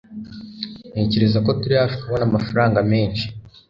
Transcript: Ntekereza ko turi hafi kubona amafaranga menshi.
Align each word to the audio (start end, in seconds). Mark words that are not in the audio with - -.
Ntekereza 0.91 1.37
ko 1.45 1.51
turi 1.59 1.75
hafi 1.81 1.95
kubona 2.01 2.23
amafaranga 2.29 2.79
menshi. 2.91 3.25